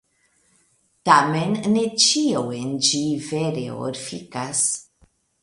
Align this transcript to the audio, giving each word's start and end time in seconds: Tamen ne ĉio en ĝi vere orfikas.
Tamen 1.09 1.53
ne 1.73 1.83
ĉio 2.05 2.41
en 2.61 2.73
ĝi 2.89 3.03
vere 3.27 3.67
orfikas. 3.85 4.65